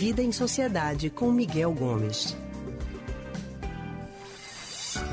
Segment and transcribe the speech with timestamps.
[0.00, 2.34] Vida em Sociedade com Miguel Gomes.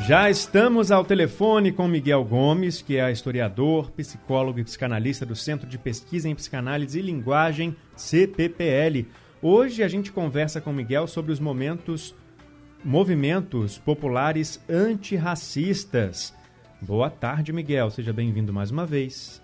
[0.08, 5.68] Já estamos ao telefone com Miguel Gomes, que é historiador, psicólogo e psicanalista do Centro
[5.68, 9.06] de Pesquisa em Psicanálise e Linguagem, CPPL.
[9.42, 12.16] Hoje a gente conversa com Miguel sobre os momentos,
[12.82, 16.34] movimentos populares antirracistas.
[16.82, 17.90] Boa tarde, Miguel.
[17.90, 19.44] Seja bem-vindo mais uma vez.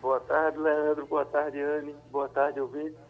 [0.00, 1.04] Boa tarde, Leandro.
[1.06, 1.96] Boa tarde, Anne.
[2.12, 3.09] Boa tarde, ouvinte.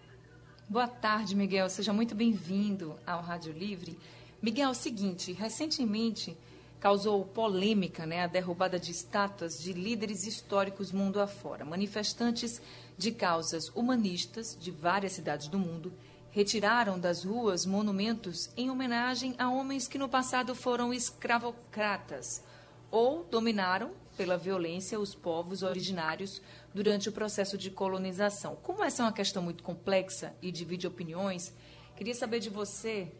[0.70, 1.68] Boa tarde, Miguel.
[1.68, 3.98] Seja muito bem-vindo ao Rádio Livre.
[4.40, 6.36] Miguel, é o seguinte, recentemente
[6.78, 11.64] causou polêmica né, a derrubada de estátuas de líderes históricos mundo afora.
[11.64, 12.62] Manifestantes
[12.96, 15.92] de causas humanistas de várias cidades do mundo
[16.30, 22.44] retiraram das ruas monumentos em homenagem a homens que no passado foram escravocratas
[22.92, 26.40] ou dominaram pela violência os povos originários
[26.74, 28.56] durante o processo de colonização.
[28.56, 31.54] Como essa é uma questão muito complexa e divide opiniões,
[31.96, 33.10] queria saber de você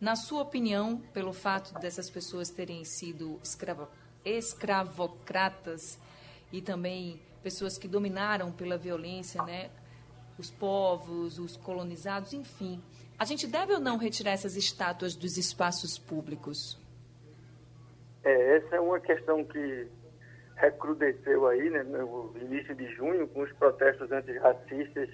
[0.00, 3.86] na sua opinião, pelo fato dessas pessoas terem sido escravo,
[4.24, 5.96] escravocratas
[6.50, 9.70] e também pessoas que dominaram pela violência, né,
[10.36, 12.82] os povos, os colonizados, enfim,
[13.16, 16.76] a gente deve ou não retirar essas estátuas dos espaços públicos?
[18.24, 19.86] É, essa é uma questão que
[20.56, 25.08] recrudesceu aí, né, no início de junho, com os protestos antirracistas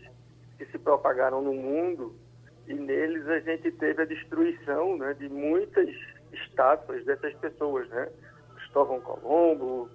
[0.56, 2.14] que se propagaram no mundo
[2.66, 5.88] e neles a gente teve a destruição né, de muitas
[6.32, 8.08] estátuas dessas pessoas, né?
[8.56, 9.88] Cristóvão Colombo,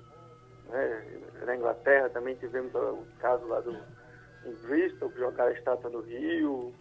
[0.70, 1.22] né?
[1.46, 3.78] na Inglaterra também tivemos o caso lá do,
[4.46, 6.74] em Bristol, que jogaram a estátua no Rio,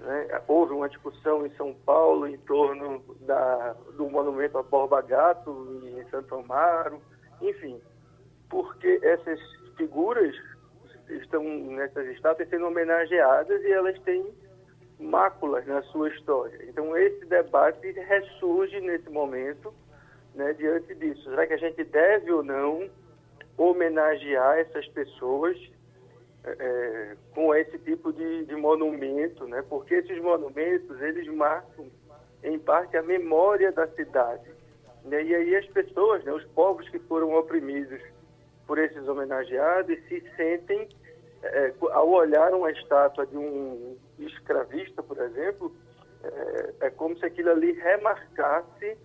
[0.00, 0.42] né?
[0.48, 6.10] houve uma discussão em São Paulo em torno da, do monumento a Borba Gato, em
[6.10, 7.00] Santo Amaro,
[7.40, 7.80] enfim,
[8.50, 9.40] porque essas
[9.76, 10.36] figuras
[11.08, 14.26] estão nessas estátuas sendo homenageadas e elas têm
[14.98, 16.58] máculas na sua história.
[16.68, 19.72] Então, esse debate ressurge nesse momento,
[20.34, 21.22] né, diante disso.
[21.24, 22.90] Será que a gente deve ou não
[23.56, 25.56] homenagear essas pessoas
[26.44, 29.62] é, é, com esse tipo de, de monumento, né?
[29.68, 31.86] Porque esses monumentos, eles marcam,
[32.42, 34.50] em parte, a memória da cidade.
[35.04, 35.22] Né?
[35.22, 38.00] E aí as pessoas, né, os povos que foram oprimidos
[38.70, 40.88] por esses homenageados, se sentem
[41.42, 45.74] é, ao olhar uma estátua de um escravista, por exemplo,
[46.22, 48.96] é, é como se aquilo ali remarcasse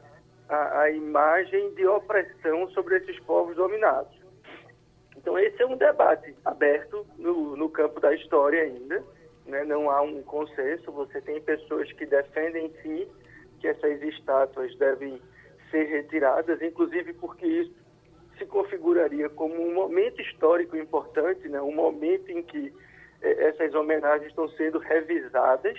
[0.48, 4.16] a, a, imagem de opressão sobre esses povos dominados.
[5.18, 9.04] Então, esse é um debate aberto no, no campo da história ainda.
[9.48, 9.64] Né?
[9.64, 10.92] Não há um consenso.
[10.92, 13.08] Você tem pessoas que defendem, sim,
[13.60, 15.20] que essas estátuas devem
[15.72, 17.85] ser retiradas, inclusive porque isso
[18.38, 21.62] se configuraria como um momento histórico importante, né?
[21.62, 22.74] um momento em que
[23.22, 25.78] eh, essas homenagens estão sendo revisadas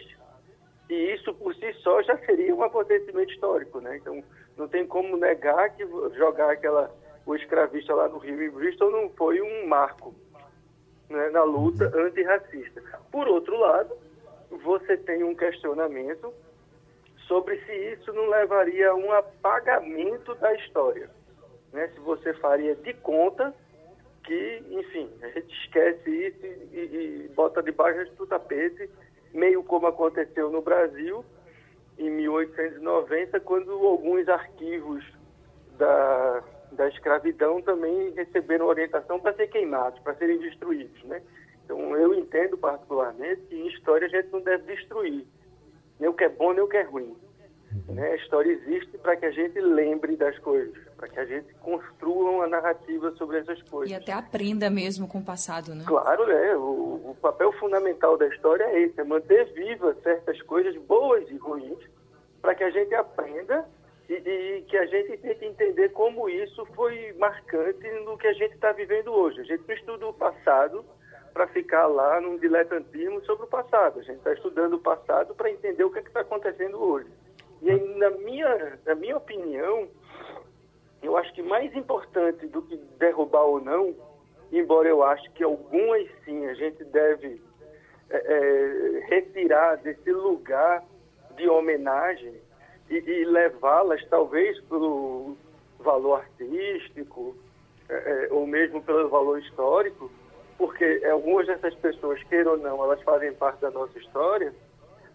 [0.88, 3.96] e isso por si só já seria um acontecimento histórico, né?
[3.96, 4.22] Então
[4.56, 5.84] não tem como negar que
[6.16, 6.94] jogar aquela
[7.24, 10.14] o escravista lá no Rio e Bristol não foi um marco
[11.10, 12.80] né, na luta antirracista.
[13.10, 13.96] Por outro lado,
[14.62, 16.32] você tem um questionamento
[17.26, 21.10] sobre se isso não levaria a um apagamento da história
[21.72, 23.54] né, se você faria de conta
[24.24, 28.90] que, enfim, a gente esquece isso e, e bota debaixo do tapete,
[29.32, 31.24] meio como aconteceu no Brasil
[31.98, 35.04] em 1890, quando alguns arquivos
[35.78, 41.22] da, da escravidão também receberam orientação para ser queimados, para serem destruídos, né?
[41.64, 45.26] Então, eu entendo particularmente que em história a gente não deve destruir
[45.98, 47.16] nem o que é bom nem o que é ruim.
[47.88, 48.12] Né?
[48.12, 52.30] A história existe para que a gente lembre das coisas, para que a gente construa
[52.30, 53.90] uma narrativa sobre essas coisas.
[53.90, 55.84] E até aprenda mesmo com o passado, né?
[55.86, 56.56] Claro, né?
[56.56, 61.36] O, o papel fundamental da história é esse, é manter vivas certas coisas boas e
[61.36, 61.78] ruins,
[62.40, 63.66] para que a gente aprenda
[64.08, 68.54] e, e, que a gente tente entender como isso foi marcante no que a gente
[68.54, 69.40] está vivendo hoje.
[69.40, 70.84] A gente não estuda o passado
[71.32, 74.00] para ficar lá num diletantismo sobre o passado.
[74.00, 77.10] A gente está estudando o passado para entender o que é está acontecendo hoje.
[77.60, 79.88] E aí, na minha, na minha opinião,
[81.02, 83.94] eu acho que mais importante do que derrubar ou não,
[84.52, 87.40] embora eu ache que algumas sim a gente deve
[88.10, 90.84] é, é, retirar desse lugar
[91.36, 92.34] de homenagem
[92.88, 95.36] e, e levá-las talvez pelo
[95.80, 97.36] valor artístico
[97.88, 100.10] é, é ou mesmo pelo valor histórico,
[100.58, 104.54] porque algumas dessas pessoas, queiram ou não, elas fazem parte da nossa história,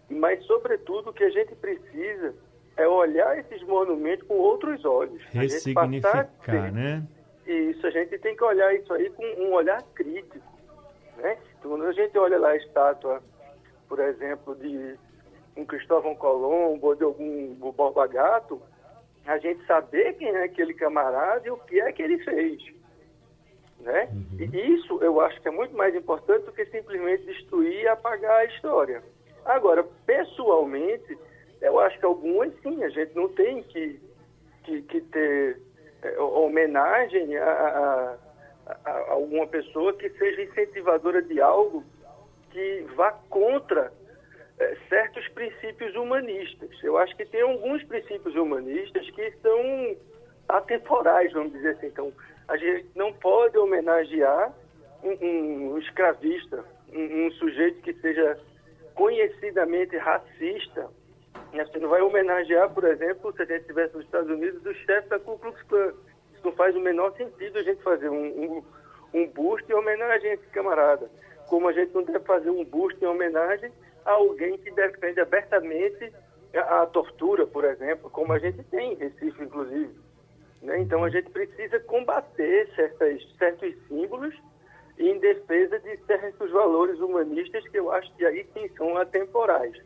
[0.08, 2.34] mas, sobretudo, o que a gente precisa
[2.76, 5.22] é olhar esses monumentos com outros olhos.
[5.30, 7.06] Ressignificar, ter, né?
[7.46, 10.38] Isso, a gente tem que olhar isso aí com um olhar crítico.
[11.16, 11.36] Né?
[11.58, 13.22] Então, quando a gente olha lá a estátua,
[13.88, 14.96] por exemplo, de
[15.56, 18.62] um Cristóvão Colombo ou de algum Borba Gato,
[19.26, 22.62] a gente saber quem é aquele camarada e o que é que ele fez.
[23.80, 24.08] Né?
[24.12, 24.38] Uhum.
[24.40, 28.38] E isso eu acho que é muito mais importante do que simplesmente destruir e apagar
[28.38, 29.02] a história.
[29.44, 31.18] Agora, pessoalmente,
[31.62, 34.00] eu acho que algumas sim, a gente não tem que,
[34.64, 35.60] que, que ter
[36.02, 38.18] é, homenagem a,
[38.66, 41.84] a, a, alguma pessoa que seja incentivadora de algo
[42.50, 43.92] que vá contra
[44.58, 46.70] é, certos princípios humanistas.
[46.82, 49.96] Eu acho que tem alguns princípios humanistas que são
[50.48, 51.86] atemporais, vamos dizer assim.
[51.86, 52.12] Então,
[52.48, 54.52] a gente não pode homenagear
[55.02, 58.38] um, um escravista, um, um, sujeito que seja
[58.94, 60.88] conhecidamente racista.
[61.52, 65.08] Você não vai homenagear, por exemplo, se a gente estivesse nos Estados Unidos, o chefe
[65.08, 65.92] da Ku Klux Klan.
[66.34, 68.62] Isso não faz o menor sentido a gente fazer um,
[69.12, 71.10] um busto em homenagem a esse camarada.
[71.48, 73.70] Como a gente não deve fazer um busto em homenagem
[74.04, 76.12] a alguém que defende abertamente
[76.54, 79.94] a, a tortura, por exemplo, como a gente tem em Recife, inclusive.
[80.62, 80.80] Né?
[80.80, 84.34] Então a gente precisa combater certas, certos símbolos
[84.98, 89.76] em defesa de certos valores humanistas que eu acho que aí sim são atemporais,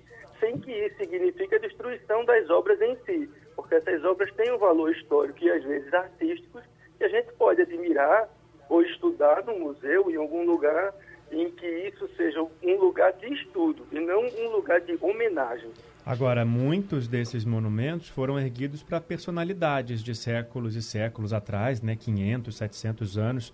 [0.41, 4.59] sem que isso signifique a destruição das obras em si, porque essas obras têm um
[4.59, 6.63] valor histórico e às vezes artísticos
[6.99, 8.29] que a gente pode admirar
[8.69, 10.95] ou estudar no museu em algum lugar
[11.31, 15.71] em que isso seja um lugar de estudo e não um lugar de homenagem.
[16.05, 22.57] Agora, muitos desses monumentos foram erguidos para personalidades de séculos e séculos atrás, né, 500,
[22.57, 23.53] 700 anos.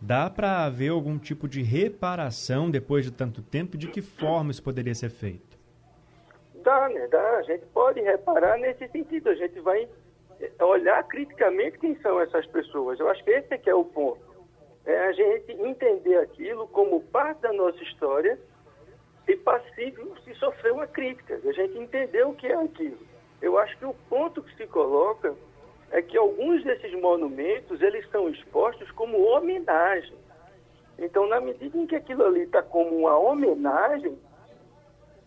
[0.00, 3.78] Dá para haver algum tipo de reparação depois de tanto tempo?
[3.78, 5.51] De que forma isso poderia ser feito?
[6.62, 7.06] Dá, né?
[7.08, 7.38] Dá.
[7.38, 9.30] A gente pode reparar nesse sentido.
[9.30, 9.88] A gente vai
[10.60, 12.98] olhar criticamente quem são essas pessoas.
[12.98, 14.32] Eu acho que esse é que é o ponto
[14.84, 18.38] é a gente entender aquilo como parte da nossa história
[19.28, 22.98] e passível se sofrer uma crítica, a gente entender o que é aquilo.
[23.40, 25.34] Eu acho que o ponto que se coloca
[25.90, 30.16] é que alguns desses monumentos eles são expostos como homenagem.
[30.98, 34.18] Então, na medida em que aquilo ali está como uma homenagem,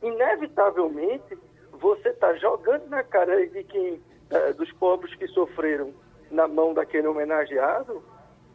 [0.07, 1.38] inevitavelmente
[1.72, 5.94] você está jogando na cara de quem, eh, dos povos que sofreram
[6.31, 8.04] na mão daquele homenageado,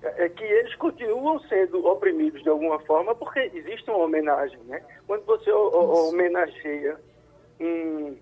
[0.03, 4.83] é que eles continuam sendo oprimidos de alguma forma porque existe uma homenagem, né?
[5.07, 6.99] Quando você homenageia
[7.61, 8.17] um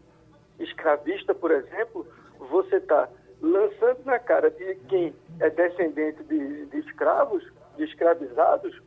[0.58, 2.04] escravista, por exemplo,
[2.50, 3.08] você está
[3.40, 7.44] lançando na cara de quem é descendente de, de escravos,
[7.76, 8.82] de escravizados,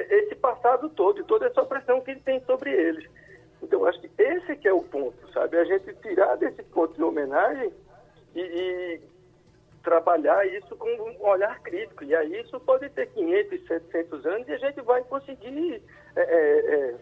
[0.00, 3.08] esse passado todo e toda essa opressão que ele tem sobre eles.
[3.62, 5.56] Então, acho que esse que é o ponto, sabe?
[5.56, 7.72] A gente tirar desse ponto de homenagem
[8.34, 9.00] e, e
[9.82, 12.04] trabalhar isso com um olhar crítico.
[12.04, 15.82] E aí isso pode ter 500, 700 anos e a gente vai conseguir
[16.14, 16.94] é, é, é,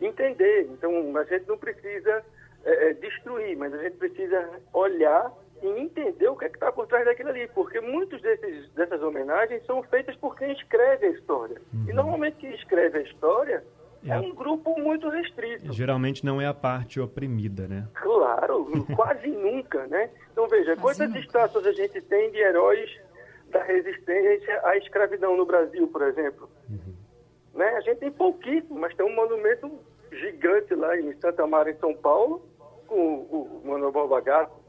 [0.00, 0.68] entender.
[0.70, 2.24] Então, a gente não precisa
[2.64, 5.32] é, é, destruir, mas a gente precisa olhar
[5.64, 7.48] e entender o que é está por trás daquilo ali.
[7.48, 11.60] Porque muitas dessas homenagens são feitas por quem escreve a história.
[11.72, 11.86] Uhum.
[11.88, 13.64] E normalmente quem escreve a história
[14.04, 15.72] é, é um grupo muito restrito.
[15.72, 17.88] Geralmente não é a parte oprimida, né?
[17.94, 20.10] Claro, quase nunca, né?
[20.32, 21.26] Então veja, quase quantas nunca.
[21.26, 22.90] estátuas a gente tem de heróis
[23.50, 26.48] da resistência à escravidão no Brasil, por exemplo?
[26.68, 26.94] Uhum.
[27.54, 27.68] Né?
[27.76, 29.70] A gente tem pouquíssimo, mas tem um monumento
[30.12, 32.42] gigante lá em Santa Maria, em São Paulo,
[32.86, 34.63] com o, o Manuel Balbagato,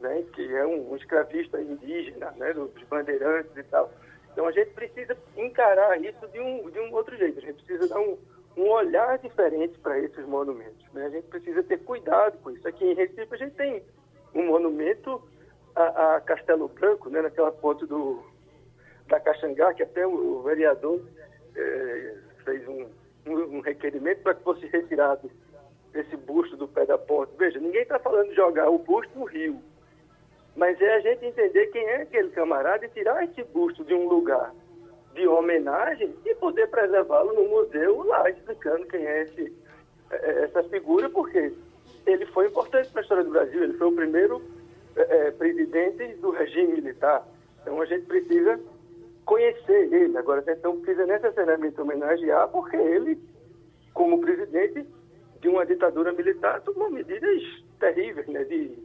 [0.00, 0.24] né?
[0.32, 2.52] que é um, um escravista indígena, né?
[2.52, 3.90] dos bandeirantes e tal.
[4.32, 7.38] Então a gente precisa encarar isso de um, de um outro jeito.
[7.38, 8.18] A gente precisa dar um,
[8.56, 10.86] um olhar diferente para esses monumentos.
[10.92, 11.06] Né?
[11.06, 12.66] A gente precisa ter cuidado com isso.
[12.68, 13.82] Aqui em Recife a gente tem
[14.34, 15.22] um monumento
[15.74, 17.22] a, a Castelo Branco, né?
[17.22, 18.22] naquela ponte do,
[19.08, 21.00] da Caxangá, que até o, vereador
[21.54, 22.86] é, fez um,
[23.26, 25.30] um, um requerimento para que fosse retirado
[25.94, 27.32] esse busto do pé da ponte.
[27.38, 29.60] Veja, ninguém está falando de jogar o busto no rio,
[30.56, 34.08] mas é a gente entender quem é aquele camarada e tirar esse busto de um
[34.08, 34.52] lugar
[35.14, 39.52] de homenagem e poder preservá-lo no museu lá, explicando quem é esse,
[40.10, 41.52] é, é, essa figura, porque
[42.06, 44.42] ele foi importante para a história do Brasil, ele foi o primeiro
[44.94, 47.26] é, é, presidente do regime militar.
[47.60, 48.60] Então a gente precisa
[49.24, 50.16] conhecer ele.
[50.16, 53.18] Agora a gente não precisa necessariamente homenagear, porque ele,
[53.92, 54.86] como presidente
[55.40, 57.42] de uma ditadura militar, tomou medidas
[57.78, 58.78] terríveis, né, de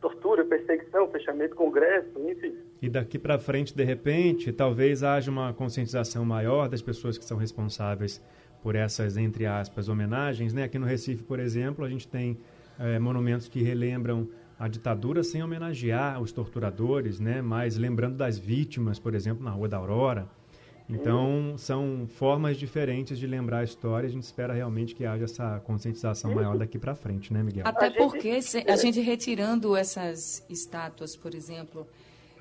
[0.00, 2.54] tortura, perseguição, fechamento do Congresso, enfim.
[2.80, 7.36] E daqui para frente, de repente, talvez haja uma conscientização maior das pessoas que são
[7.36, 8.22] responsáveis
[8.62, 10.52] por essas, entre aspas, homenagens.
[10.52, 10.64] Né?
[10.64, 12.38] Aqui no Recife, por exemplo, a gente tem
[12.78, 14.28] é, monumentos que relembram
[14.58, 17.40] a ditadura sem homenagear os torturadores, né?
[17.40, 20.28] mas lembrando das vítimas, por exemplo, na Rua da Aurora.
[20.88, 24.08] Então, são formas diferentes de lembrar a história.
[24.08, 27.66] A gente espera realmente que haja essa conscientização maior daqui para frente, né, Miguel?
[27.66, 31.86] Até porque a gente retirando essas estátuas, por exemplo,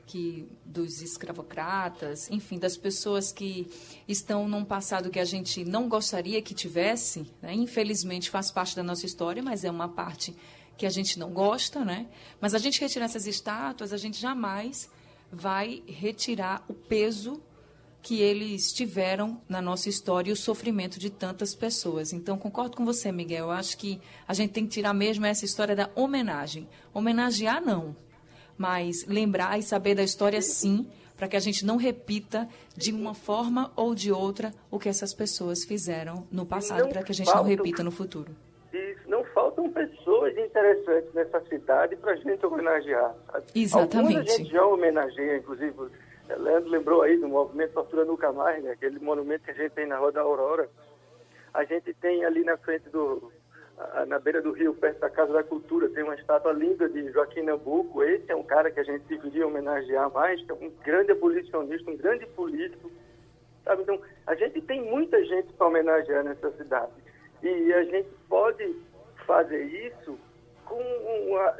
[0.05, 3.67] que dos escravocratas, enfim, das pessoas que
[4.07, 7.53] estão num passado que a gente não gostaria que tivesse, né?
[7.53, 10.33] infelizmente faz parte da nossa história, mas é uma parte
[10.77, 12.07] que a gente não gosta, né?
[12.39, 14.89] Mas a gente retirar essas estátuas, a gente jamais
[15.29, 17.41] vai retirar o peso
[18.01, 22.13] que eles tiveram na nossa história e o sofrimento de tantas pessoas.
[22.13, 23.45] Então, concordo com você, Miguel.
[23.45, 26.67] Eu acho que a gente tem que tirar mesmo essa história da homenagem.
[26.93, 27.95] Homenagear, não
[28.57, 33.13] mas lembrar e saber da história sim, para que a gente não repita de uma
[33.13, 37.27] forma ou de outra o que essas pessoas fizeram no passado, para que a gente
[37.27, 38.35] faltam, não repita no futuro.
[38.73, 43.15] Isso, não faltam pessoas interessantes nessa cidade para a gente homenagear.
[43.55, 43.97] Exatamente.
[43.97, 45.73] Algumas a gente já homenageia, inclusive,
[46.35, 48.71] Leandro lembrou aí do movimento Tortura Nunca Mais, né?
[48.71, 50.69] aquele monumento que a gente tem na Rua da Aurora.
[51.53, 53.31] A gente tem ali na frente do,
[54.07, 57.43] na beira do rio, perto da Casa da Cultura, tem uma estátua linda de Joaquim
[57.43, 58.03] Nabuco.
[58.03, 61.89] Esse é um cara que a gente deveria homenagear mais, que é um grande abolicionista,
[61.89, 62.91] um grande político.
[63.63, 63.83] Sabe?
[63.83, 66.91] Então, a gente tem muita gente para homenagear nessa cidade.
[67.43, 68.75] E a gente pode
[69.25, 70.17] fazer isso
[70.67, 71.55] com uma,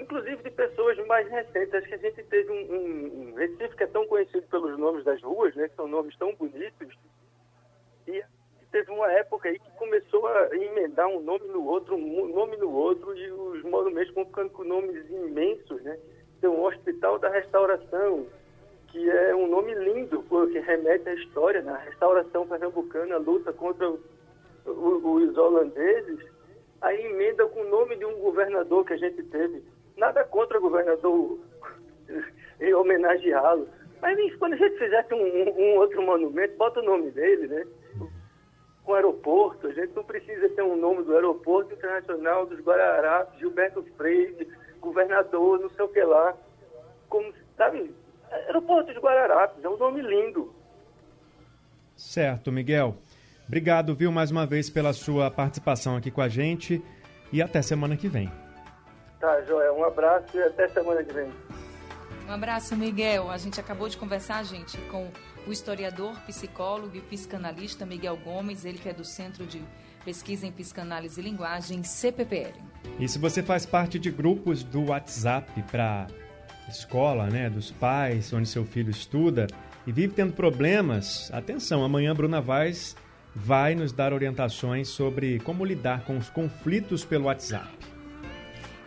[0.00, 1.74] inclusive de pessoas mais recentes.
[1.74, 5.04] Acho que a gente teve um, um, um Recife que é tão conhecido pelos nomes
[5.04, 6.94] das ruas, né, que são nomes tão bonitos.
[8.06, 8.22] E
[8.70, 12.72] teve uma época aí que começou a emendar um nome no outro, um nome no
[12.72, 15.98] outro, e os monumentos vão ficando com nomes imensos, né?
[16.40, 18.26] Tem o Hospital da Restauração,
[18.88, 21.80] que é um nome lindo, porque remete à história, né?
[21.84, 24.00] Restauração pernambucana luta contra o,
[24.66, 26.29] o, os holandeses,
[26.80, 29.62] aí emenda com o nome de um governador que a gente teve.
[29.96, 31.38] Nada contra o governador
[32.60, 33.68] em homenageá-lo.
[34.00, 37.66] Mas quando a gente fizesse um, um, outro monumento, bota o nome dele, né?
[38.90, 39.68] com aeroporto.
[39.68, 44.48] A gente não precisa ter um nome do Aeroporto Internacional dos Guararapes, Gilberto Freire,
[44.80, 46.34] governador, não sei o que lá.
[47.08, 47.94] Como, sabe,
[48.30, 50.52] Aeroporto dos Guararapes, é um nome lindo.
[51.96, 52.96] Certo, Miguel.
[53.50, 56.80] Obrigado, viu, mais uma vez pela sua participação aqui com a gente
[57.32, 58.30] e até semana que vem.
[59.18, 61.28] Tá, Joel, um abraço e até semana que vem.
[62.28, 63.28] Um abraço, Miguel.
[63.28, 65.10] A gente acabou de conversar, gente, com
[65.48, 69.60] o historiador, psicólogo e psicanalista Miguel Gomes, ele que é do Centro de
[70.04, 72.54] Pesquisa em Psicanálise e Linguagem, CPPL.
[73.00, 76.06] E se você faz parte de grupos do WhatsApp para
[76.68, 79.48] escola, né, dos pais, onde seu filho estuda
[79.84, 82.94] e vive tendo problemas, atenção, amanhã Bruna Vaz
[83.34, 87.68] vai nos dar orientações sobre como lidar com os conflitos pelo WhatsApp.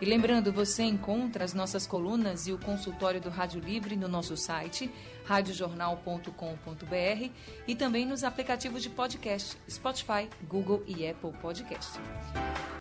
[0.00, 4.36] E lembrando, você encontra as nossas colunas e o consultório do Rádio Livre no nosso
[4.36, 4.90] site,
[5.24, 7.30] radiojornal.com.br
[7.66, 11.98] e também nos aplicativos de podcast, Spotify, Google e Apple Podcast.